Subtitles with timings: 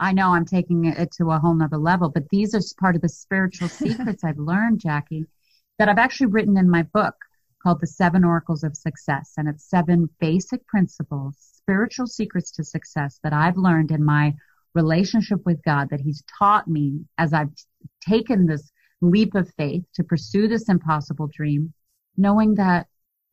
[0.00, 3.02] I know I'm taking it to a whole nother level, but these are part of
[3.02, 5.26] the spiritual secrets I've learned, Jackie,
[5.78, 7.14] that I've actually written in my book
[7.62, 9.34] called The Seven Oracles of Success.
[9.36, 14.34] And it's seven basic principles, spiritual secrets to success that I've learned in my
[14.74, 17.52] relationship with God, that He's taught me as I've
[18.00, 18.72] taken this
[19.02, 21.74] leap of faith to pursue this impossible dream,
[22.16, 22.86] knowing that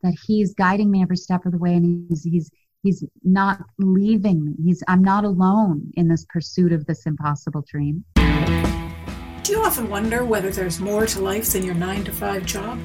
[0.03, 2.51] that He's guiding me every step of the way and He's He's
[2.87, 4.53] He's not leaving me.
[4.63, 8.05] He's I'm not alone in this pursuit of this impossible dream.
[8.15, 12.79] Do you often wonder whether there's more to life than your 9 to 5 job?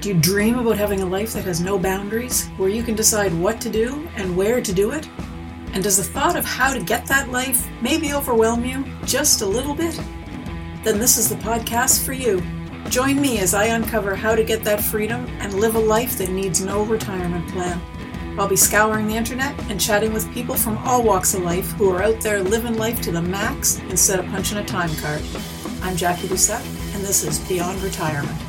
[0.00, 3.32] Do you dream about having a life that has no boundaries, where you can decide
[3.32, 5.08] what to do and where to do it?
[5.72, 9.46] And does the thought of how to get that life maybe overwhelm you just a
[9.46, 9.94] little bit?
[10.82, 12.42] Then this is the podcast for you.
[12.88, 16.30] Join me as I uncover how to get that freedom and live a life that
[16.30, 17.80] needs no retirement plan.
[18.38, 21.90] I'll be scouring the internet and chatting with people from all walks of life who
[21.90, 25.20] are out there living life to the max instead of punching a time card.
[25.82, 28.40] I'm Jackie Doucette, and this is Beyond Retirement.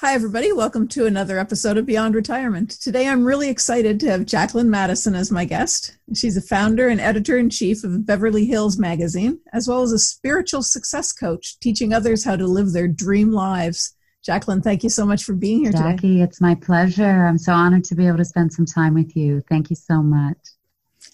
[0.00, 0.50] Hi, everybody.
[0.50, 2.72] Welcome to another episode of Beyond Retirement.
[2.72, 5.96] Today, I'm really excited to have Jacqueline Maddison as my guest.
[6.12, 9.98] She's a founder and editor in chief of Beverly Hills Magazine, as well as a
[10.00, 13.94] spiritual success coach, teaching others how to live their dream lives.
[14.24, 15.82] Jacqueline, thank you so much for being here today.
[15.82, 16.20] Jackie, today.
[16.22, 17.26] it's my pleasure.
[17.26, 19.42] I'm so honored to be able to spend some time with you.
[19.48, 20.36] Thank you so much.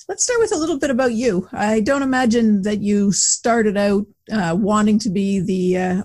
[0.08, 1.48] Let's start with a little bit about you.
[1.52, 6.02] I don't imagine that you started out uh, wanting to be the uh,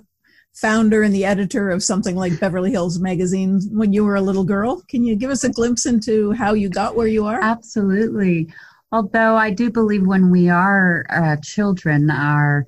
[0.53, 4.45] founder and the editor of something like Beverly Hills Magazine when you were a little
[4.45, 4.81] girl.
[4.87, 7.41] Can you give us a glimpse into how you got where you are?
[7.41, 8.49] Absolutely.
[8.93, 12.65] Although I do believe when we are uh, children, our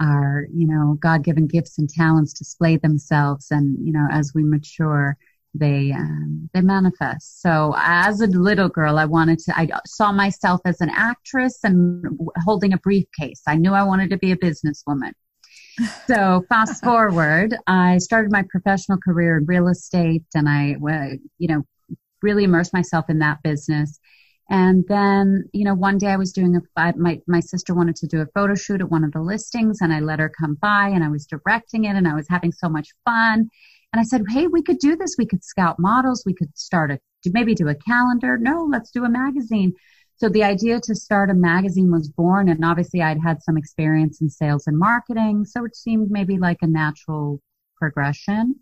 [0.00, 5.16] our you know God-given gifts and talents display themselves, and you know as we mature,
[5.54, 7.40] they um, they manifest.
[7.40, 9.58] So as a little girl, I wanted to.
[9.58, 13.42] I saw myself as an actress and holding a briefcase.
[13.46, 15.12] I knew I wanted to be a businesswoman.
[16.06, 20.76] So fast forward, I started my professional career in real estate, and I,
[21.38, 21.62] you know,
[22.22, 23.98] really immersed myself in that business.
[24.48, 28.06] And then, you know, one day I was doing a, my, my sister wanted to
[28.06, 30.88] do a photo shoot at one of the listings and I let her come by
[30.88, 33.50] and I was directing it and I was having so much fun.
[33.92, 35.16] And I said, Hey, we could do this.
[35.18, 36.22] We could scout models.
[36.24, 38.38] We could start a, maybe do a calendar.
[38.38, 39.74] No, let's do a magazine.
[40.18, 44.22] So the idea to start a magazine was born, and obviously I'd had some experience
[44.22, 47.42] in sales and marketing, so it seemed maybe like a natural
[47.76, 48.56] progression.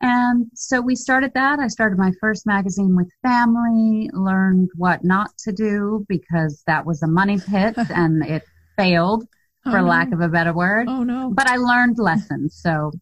[0.00, 1.58] And so we started that.
[1.58, 7.02] I started my first magazine with family, learned what not to do because that was
[7.02, 8.42] a money pit and it
[8.76, 9.24] failed,
[9.62, 9.86] for oh, no.
[9.86, 10.88] lack of a better word.
[10.88, 11.32] Oh, no.
[11.34, 12.58] But I learned lessons.
[12.60, 12.92] So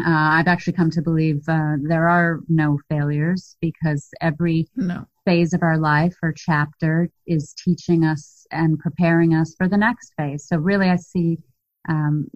[0.00, 5.52] uh, I've actually come to believe uh, there are no failures because every no phase
[5.52, 10.46] of our life or chapter is teaching us and preparing us for the next phase.
[10.46, 11.38] So really, I see
[11.88, 12.28] um,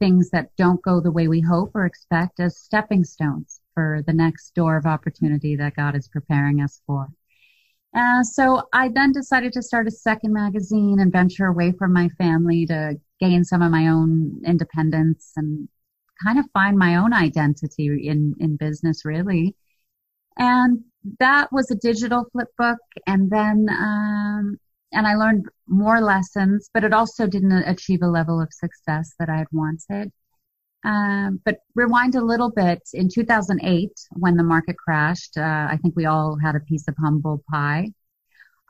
[0.00, 4.12] things that don't go the way we hope or expect as stepping stones for the
[4.12, 7.06] next door of opportunity that God is preparing us for.
[7.96, 12.08] Uh, so I then decided to start a second magazine and venture away from my
[12.18, 15.68] family to gain some of my own independence and
[16.24, 19.54] kind of find my own identity in, in business, really.
[20.38, 20.84] And
[21.18, 22.78] that was a digital flip book.
[23.06, 24.58] And then, um,
[24.92, 29.28] and I learned more lessons, but it also didn't achieve a level of success that
[29.28, 30.12] I had wanted.
[30.82, 35.36] Um, but rewind a little bit in 2008 when the market crashed.
[35.36, 37.92] Uh, I think we all had a piece of humble pie.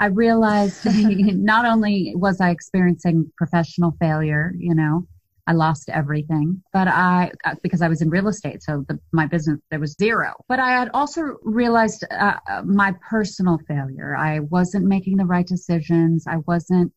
[0.01, 5.07] I realized not only was I experiencing professional failure, you know,
[5.51, 9.27] I lost everything, but I, uh, because I was in real estate, so the, my
[9.27, 10.33] business, there was zero.
[10.49, 14.17] But I had also realized uh, uh, my personal failure.
[14.17, 16.25] I wasn't making the right decisions.
[16.29, 16.93] I wasn't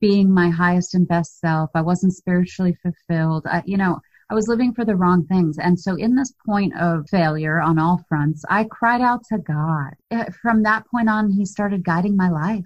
[0.00, 1.68] being my highest and best self.
[1.74, 3.44] I wasn't spiritually fulfilled.
[3.44, 5.58] I, you know, I was living for the wrong things.
[5.58, 9.90] And so in this point of failure on all fronts, I cried out to God.
[10.10, 12.64] Uh, from that point on, he started guiding my life.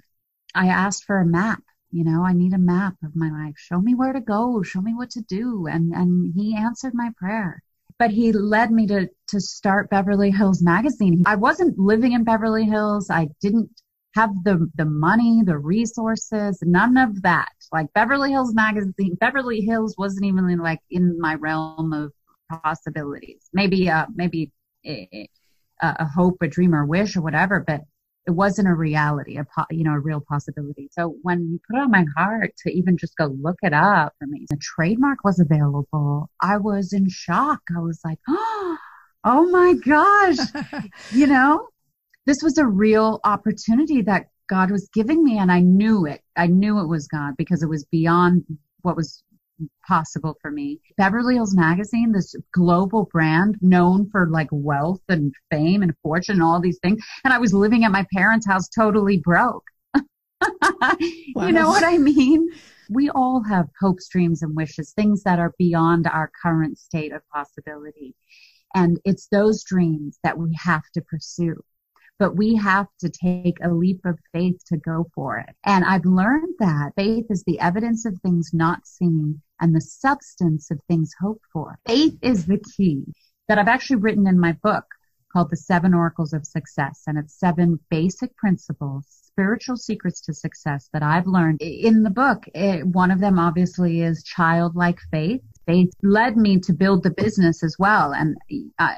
[0.55, 3.55] I asked for a map you know i need a map of my life.
[3.57, 4.63] Show me where to go.
[4.63, 5.67] Show me what to do.
[5.67, 7.63] And and he answered my prayer.
[7.99, 11.23] But he led me to to start beverly hills magazine.
[11.27, 13.11] I wasn't living in beverly hills.
[13.11, 13.71] I didn't
[14.15, 17.53] have the the money the resources none of that.
[17.73, 22.13] Like beverly hills magazine beverly hills wasn't even like in my realm of
[22.63, 23.49] possibilities.
[23.53, 24.51] Maybe uh maybe
[24.87, 25.29] a,
[25.83, 27.83] a hope a dream or wish or whatever but
[28.27, 30.89] it wasn't a reality, a po- you know, a real possibility.
[30.93, 34.15] So when you put it on my heart to even just go look it up
[34.19, 36.31] for me, the trademark was available.
[36.41, 37.61] I was in shock.
[37.77, 38.79] I was like, oh,
[39.25, 40.39] oh my gosh,
[41.13, 41.69] you know,
[42.27, 46.21] this was a real opportunity that God was giving me, and I knew it.
[46.37, 48.45] I knew it was God because it was beyond
[48.83, 49.23] what was
[49.87, 50.81] possible for me.
[50.97, 56.43] Beverly Hills Magazine, this global brand known for like wealth and fame and fortune and
[56.43, 57.05] all these things.
[57.25, 59.65] And I was living at my parents' house totally broke.
[59.95, 60.93] wow.
[61.47, 62.49] You know what I mean?
[62.91, 67.23] We all have hopes, dreams, and wishes, things that are beyond our current state of
[67.33, 68.15] possibility.
[68.75, 71.63] And it's those dreams that we have to pursue
[72.23, 75.57] but we have to take a leap of faith to go for it.
[75.65, 80.71] And I've learned that faith is the evidence of things not seen and the substance
[80.71, 81.81] of things hoped for.
[81.85, 83.03] Faith is the key
[83.49, 84.85] that I've actually written in my book
[85.33, 87.03] called The Seven Oracles of Success.
[87.09, 92.45] And it's seven basic principles, spiritual secrets to success that I've learned in the book.
[92.55, 95.43] It, one of them obviously is childlike faith.
[95.67, 98.15] Faith led me to build the business as well.
[98.15, 98.37] And
[98.79, 98.95] uh,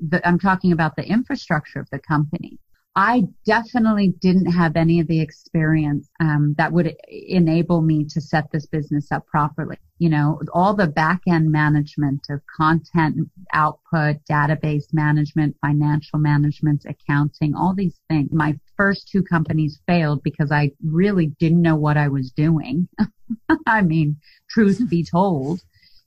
[0.00, 2.58] the, I'm talking about the infrastructure of the company.
[2.94, 8.52] I definitely didn't have any of the experience um, that would enable me to set
[8.52, 9.78] this business up properly.
[9.98, 17.54] You know, all the back end management of content output, database management, financial management, accounting,
[17.54, 18.30] all these things.
[18.30, 22.88] My first two companies failed because I really didn't know what I was doing.
[23.66, 24.16] I mean,
[24.50, 25.62] truth be told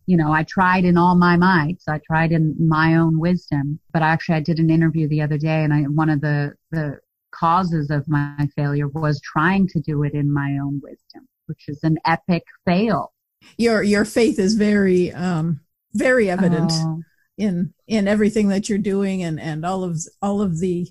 [0.07, 1.87] you know, I tried in all my mights.
[1.87, 3.79] I tried in my own wisdom.
[3.91, 6.99] But actually, I did an interview the other day, and I, one of the the
[7.31, 11.79] causes of my failure was trying to do it in my own wisdom, which is
[11.83, 13.13] an epic fail.
[13.57, 15.61] Your your faith is very um,
[15.93, 17.01] very evident oh.
[17.37, 20.87] in in everything that you're doing, and and all of all of the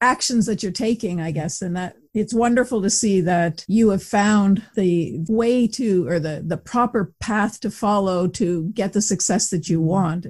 [0.00, 4.02] actions that you're taking, I guess, and that it's wonderful to see that you have
[4.02, 9.50] found the way to or the the proper path to follow to get the success
[9.50, 10.26] that you want.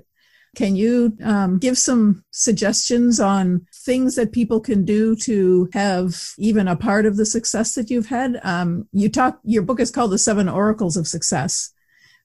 [0.56, 6.66] Can you um, give some suggestions on things that people can do to have even
[6.66, 8.40] a part of the success that you've had?
[8.42, 9.38] Um, you talk.
[9.44, 11.72] Your book is called "The Seven Oracles of Success."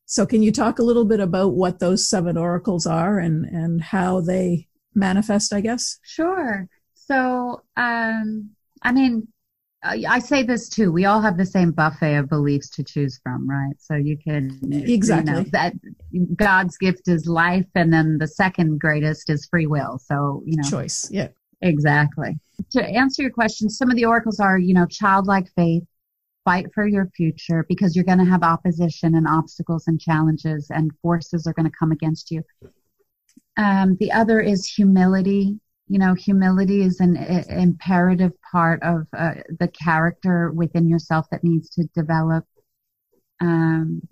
[0.08, 3.80] So, can you talk a little bit about what those seven oracles are and and
[3.80, 5.54] how they manifest?
[5.54, 6.00] I guess.
[6.02, 6.68] Sure.
[6.96, 9.28] So, um, I mean,
[9.84, 10.92] I say this too.
[10.92, 13.76] We all have the same buffet of beliefs to choose from, right?
[13.80, 15.74] So you can exactly you know, that
[16.36, 19.98] God's gift is life, and then the second greatest is free will.
[19.98, 21.10] So you know, choice.
[21.12, 21.30] Yeah,
[21.62, 22.38] exactly.
[22.74, 25.84] To answer your question, some of the oracles are, you know, childlike faith,
[26.46, 30.92] fight for your future because you're going to have opposition and obstacles and challenges, and
[31.02, 32.44] forces are going to come against you.
[33.58, 35.60] Um, the other is humility
[35.92, 37.18] you know, humility is an
[37.50, 42.46] imperative part of uh, the character within yourself that needs to develop.
[43.42, 44.08] Um,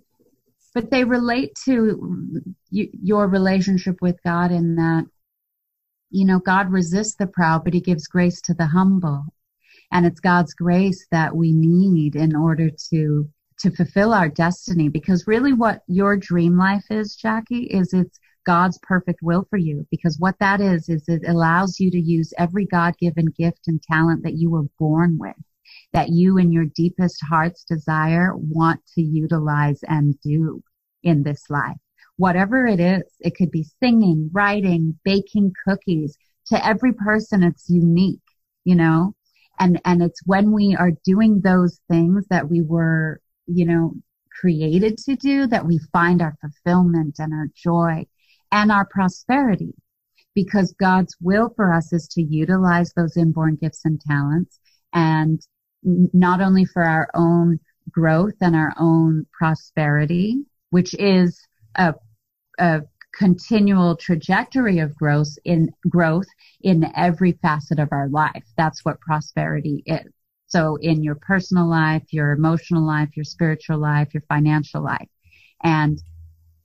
[0.76, 5.06] but they relate to y- your relationship with God in that,
[6.10, 9.24] you know, God resists the proud, but He gives grace to the humble,
[9.90, 13.30] and it's God's grace that we need in order to
[13.62, 14.90] to fulfill our destiny.
[14.90, 19.86] Because really, what your dream life is, Jackie, is it's God's perfect will for you
[19.92, 24.24] because what that is is it allows you to use every God-given gift and talent
[24.24, 25.36] that you were born with
[25.94, 30.64] that you in your deepest heart's desire want to utilize and do
[31.04, 31.78] in this life.
[32.18, 36.18] Whatever it is it could be singing writing baking cookies
[36.48, 38.20] to every person it's unique
[38.64, 39.14] you know?
[39.60, 43.94] And and it's when we are doing those things that we were you know
[44.42, 48.08] created to do that we find our fulfillment and our joy
[48.52, 49.74] and our prosperity
[50.36, 54.60] because God's will for us is to utilize those inborn gifts and talents
[54.94, 55.42] and
[55.84, 57.60] not only for our own
[57.92, 61.40] growth and our own prosperity, which is
[61.76, 61.94] a,
[62.60, 62.82] a
[63.14, 66.28] continual trajectory of growth in growth
[66.62, 68.44] in every facet of our life.
[68.56, 70.12] That's what prosperity is.
[70.48, 75.08] So in your personal life, your emotional life, your spiritual life, your financial life.
[75.64, 76.02] And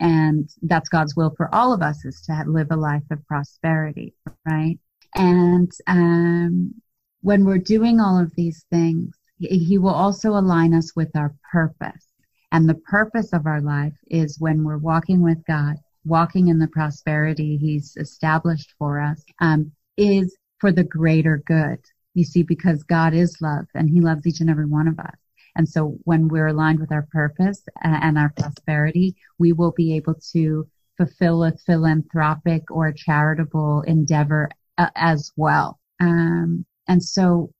[0.01, 4.15] and that's God's will for all of us is to live a life of prosperity,
[4.45, 4.79] right?
[5.15, 6.75] And um,
[7.23, 12.09] when we're doing all of these things, He will also align us with our purpose.
[12.53, 16.69] And the purpose of our life is when we're walking with God, walking in the
[16.69, 21.79] prosperity He's established for us, um, is for the greater good.
[22.15, 25.17] You see, because God is love and He loves each and every one of us.
[25.57, 30.15] And so when we're aligned with our purpose and our prosperity, we will be able
[30.33, 35.79] to fulfill a philanthropic or charitable endeavor uh, as well.
[36.01, 37.51] Um, and so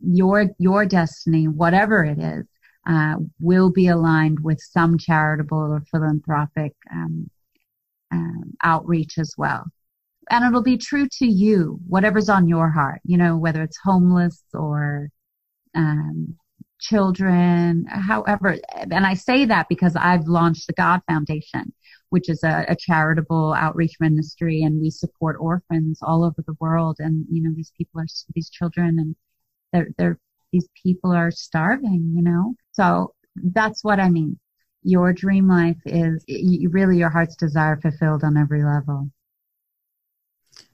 [0.00, 2.46] your, your destiny, whatever it is,
[2.88, 7.30] uh, will be aligned with some charitable or philanthropic um,
[8.10, 9.64] um, outreach as well.
[10.30, 14.42] And it'll be true to you, whatever's on your heart, you know, whether it's homeless
[14.54, 15.10] or
[15.74, 16.36] um,
[16.80, 18.56] children, however.
[18.74, 21.72] And I say that because I've launched the God Foundation,
[22.10, 26.96] which is a, a, charitable outreach ministry, and we support orphans all over the world.
[26.98, 29.16] And you know, these people are these children, and
[29.72, 30.18] they're they're
[30.52, 32.12] these people are starving.
[32.14, 34.38] You know, so that's what I mean.
[34.82, 36.24] Your dream life is
[36.70, 39.10] really your heart's desire fulfilled on every level.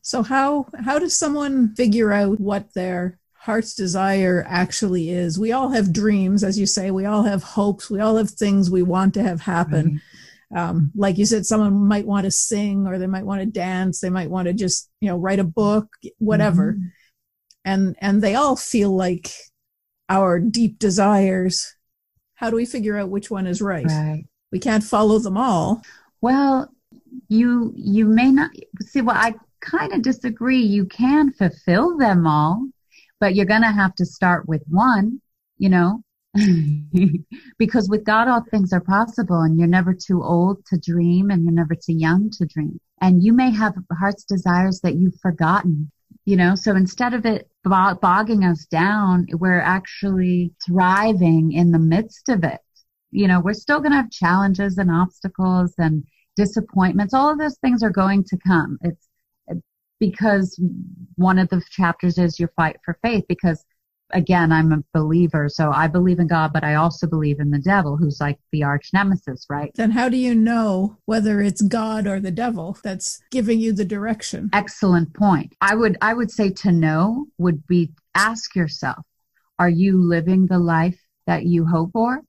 [0.03, 5.39] So how how does someone figure out what their heart's desire actually is?
[5.39, 6.91] We all have dreams, as you say.
[6.91, 7.91] We all have hopes.
[7.91, 10.01] We all have things we want to have happen.
[10.51, 10.61] Right.
[10.61, 14.01] Um, like you said, someone might want to sing, or they might want to dance.
[14.01, 16.75] They might want to just you know write a book, whatever.
[16.75, 16.87] Mm-hmm.
[17.67, 19.31] And and they all feel like
[20.09, 21.75] our deep desires.
[22.37, 23.87] How do we figure out which one is right?
[23.87, 24.25] right.
[24.53, 25.83] We can't follow them all.
[26.21, 26.71] Well,
[27.29, 29.03] you you may not see.
[29.03, 30.61] Well, I kind of disagree.
[30.61, 32.69] You can fulfill them all,
[33.25, 35.19] but you're going to have to start with one,
[35.57, 36.03] you know,
[37.59, 41.43] because with God, all things are possible and you're never too old to dream and
[41.43, 42.79] you're never too young to dream.
[43.01, 45.91] And you may have heart's desires that you've forgotten,
[46.27, 52.29] you know, so instead of it bogging us down, we're actually thriving in the midst
[52.29, 52.61] of it.
[53.11, 56.05] You know, we're still going to have challenges and obstacles and
[56.37, 57.15] disappointments.
[57.15, 58.77] All of those things are going to come.
[58.83, 59.09] It's
[60.01, 60.61] because
[61.17, 63.65] one of the chapters is your fight for faith because
[64.11, 67.59] again i'm a believer so i believe in god but i also believe in the
[67.59, 69.73] devil who's like the arch nemesis right?
[69.75, 73.85] Then how do you know whether it's god or the devil that's giving you the
[73.85, 74.51] direction?
[74.53, 75.55] Excellent point.
[75.61, 79.05] I would i would say to know would be ask yourself
[79.59, 82.23] are you living the life that you hope for?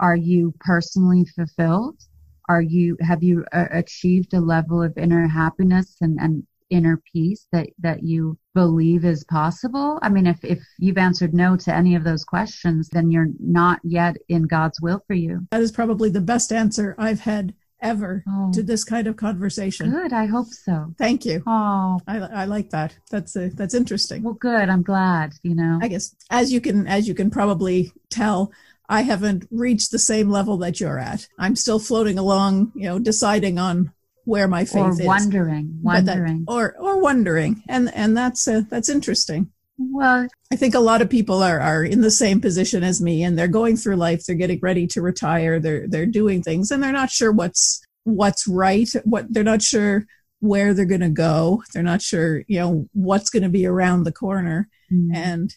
[0.00, 2.00] Are you personally fulfilled?
[2.48, 7.46] Are you have you uh, achieved a level of inner happiness and, and inner peace
[7.52, 9.98] that that you believe is possible?
[10.02, 13.80] I mean if if you've answered no to any of those questions then you're not
[13.82, 15.46] yet in god's will for you.
[15.50, 19.90] That is probably the best answer i've had ever oh, to this kind of conversation.
[19.90, 20.12] Good.
[20.12, 20.92] I hope so.
[20.98, 21.44] Thank you.
[21.46, 22.00] Oh.
[22.08, 22.96] I, I like that.
[23.08, 24.22] That's a, that's interesting.
[24.22, 24.68] Well good.
[24.68, 25.78] I'm glad you know.
[25.80, 28.52] I guess as you can as you can probably tell
[28.88, 31.28] I haven't reached the same level that you're at.
[31.38, 33.92] I'm still floating along, you know, deciding on
[34.28, 35.02] where my faith or is.
[35.02, 39.50] Wondering, wondering, that, or or wondering, and and that's uh, that's interesting.
[39.78, 43.24] Well, I think a lot of people are are in the same position as me,
[43.24, 44.26] and they're going through life.
[44.26, 45.58] They're getting ready to retire.
[45.58, 48.88] They're they're doing things, and they're not sure what's what's right.
[49.04, 50.04] What they're not sure
[50.40, 51.62] where they're going to go.
[51.72, 55.08] They're not sure, you know, what's going to be around the corner, mm.
[55.14, 55.54] and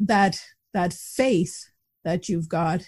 [0.00, 0.40] that
[0.74, 1.70] that faith
[2.04, 2.82] that you've got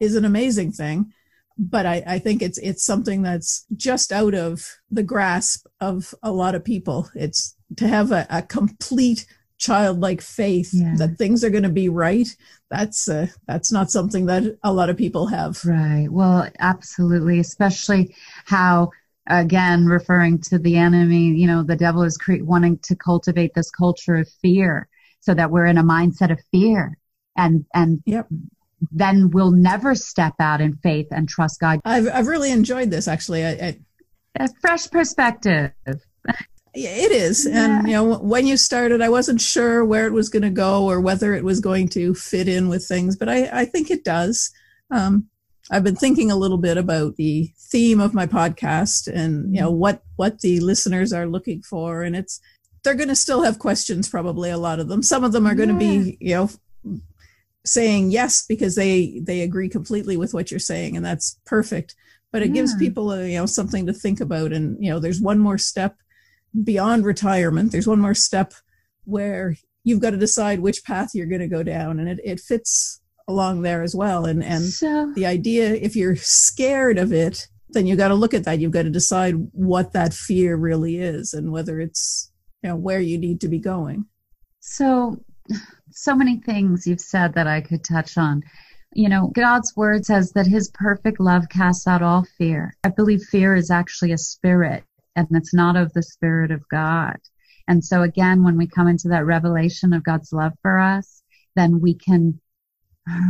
[0.00, 1.12] is an amazing thing
[1.56, 6.32] but I, I, think it's it's something that's just out of the grasp of a
[6.32, 7.08] lot of people.
[7.14, 9.26] It's to have a, a complete
[9.58, 10.94] childlike faith yeah.
[10.96, 12.28] that things are going to be right.
[12.70, 15.64] That's uh, that's not something that a lot of people have.
[15.64, 16.08] Right.
[16.10, 17.38] Well, absolutely.
[17.38, 18.14] Especially
[18.46, 18.90] how
[19.28, 21.28] again referring to the enemy.
[21.28, 24.88] You know, the devil is cre- wanting to cultivate this culture of fear,
[25.20, 26.98] so that we're in a mindset of fear
[27.36, 28.28] and and yep
[28.90, 31.80] then we'll never step out in faith and trust God.
[31.84, 33.44] I've, I've really enjoyed this actually.
[33.44, 33.78] I, I,
[34.40, 35.72] a fresh perspective.
[36.74, 37.46] it is.
[37.46, 37.78] Yeah.
[37.78, 40.84] And, you know, when you started, I wasn't sure where it was going to go
[40.84, 44.04] or whether it was going to fit in with things, but I, I think it
[44.04, 44.50] does.
[44.90, 45.28] Um,
[45.70, 49.70] I've been thinking a little bit about the theme of my podcast and, you know,
[49.70, 52.02] what, what the listeners are looking for.
[52.02, 52.40] And it's,
[52.82, 55.02] they're going to still have questions, probably a lot of them.
[55.02, 56.50] Some of them are going to be, you know,
[57.64, 61.94] saying yes because they they agree completely with what you're saying and that's perfect.
[62.32, 62.54] But it yeah.
[62.54, 65.58] gives people a, you know something to think about and you know there's one more
[65.58, 65.96] step
[66.62, 67.72] beyond retirement.
[67.72, 68.54] There's one more step
[69.04, 72.40] where you've got to decide which path you're going to go down and it, it
[72.40, 74.26] fits along there as well.
[74.26, 78.34] And and so, the idea if you're scared of it then you've got to look
[78.34, 78.60] at that.
[78.60, 82.30] You've got to decide what that fear really is and whether it's
[82.62, 84.06] you know where you need to be going.
[84.60, 85.22] So
[85.94, 88.42] so many things you've said that I could touch on.
[88.92, 92.74] You know, God's word says that his perfect love casts out all fear.
[92.84, 94.84] I believe fear is actually a spirit
[95.16, 97.16] and it's not of the spirit of God.
[97.68, 101.22] And so again, when we come into that revelation of God's love for us,
[101.56, 102.40] then we can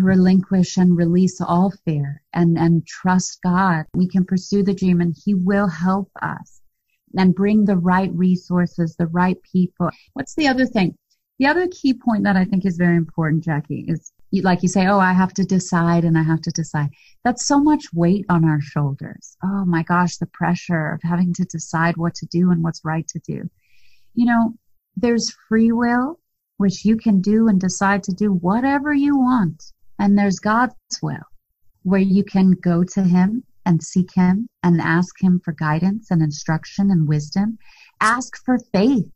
[0.00, 3.85] relinquish and release all fear and, and trust God.
[3.94, 6.61] We can pursue the dream and he will help us
[7.16, 9.90] and bring the right resources, the right people.
[10.14, 10.97] What's the other thing?
[11.38, 14.12] The other key point that I think is very important, Jackie, is
[14.42, 16.90] like you say, oh, I have to decide and I have to decide.
[17.24, 19.36] That's so much weight on our shoulders.
[19.44, 23.06] Oh my gosh, the pressure of having to decide what to do and what's right
[23.08, 23.48] to do.
[24.14, 24.54] You know,
[24.96, 26.20] there's free will,
[26.56, 29.72] which you can do and decide to do whatever you want.
[29.98, 31.26] And there's God's will,
[31.82, 36.22] where you can go to Him and seek Him and ask Him for guidance and
[36.22, 37.58] instruction and wisdom.
[38.00, 39.10] Ask for faith.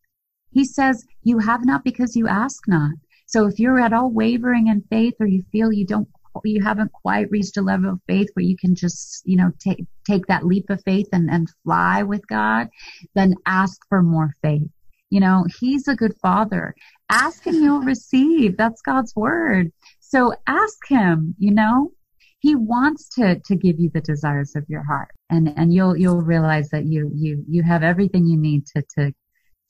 [0.51, 2.93] He says, You have not because you ask not.
[3.27, 6.09] So if you're at all wavering in faith or you feel you don't
[6.45, 9.85] you haven't quite reached a level of faith where you can just, you know, take
[10.07, 12.69] take that leap of faith and, and fly with God,
[13.15, 14.69] then ask for more faith.
[15.11, 16.75] You know, He's a good father.
[17.11, 18.57] Ask and you'll receive.
[18.57, 19.73] That's God's word.
[20.01, 21.93] So ask Him, you know,
[22.41, 25.11] He wants to to give you the desires of your heart.
[25.31, 29.13] And and you'll you'll realize that you you you have everything you need to to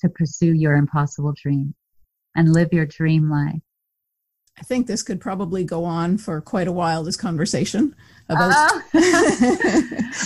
[0.00, 1.74] to pursue your impossible dream
[2.34, 3.60] and live your dream life.
[4.58, 7.94] I think this could probably go on for quite a while, this conversation
[8.28, 8.50] about.
[8.50, 8.80] Uh,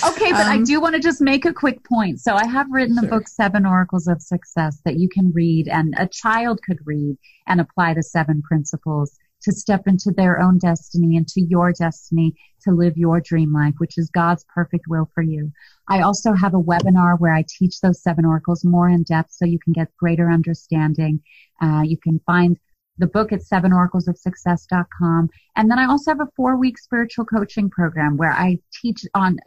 [0.08, 2.18] okay, but um, I do want to just make a quick point.
[2.20, 3.02] So I have written sure.
[3.02, 7.16] the book Seven Oracles of Success that you can read and a child could read
[7.46, 12.70] and apply the seven principles to step into their own destiny, into your destiny, to
[12.70, 15.50] live your dream life, which is God's perfect will for you.
[15.88, 19.44] I also have a webinar where I teach those seven oracles more in depth so
[19.44, 21.20] you can get greater understanding.
[21.60, 22.58] Uh, you can find
[22.98, 25.28] the book at sevenoraclesofsuccess.com.
[25.56, 29.38] And then I also have a four week spiritual coaching program where I teach on,